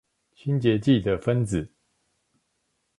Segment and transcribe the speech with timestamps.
[0.33, 1.69] 清潔劑的分子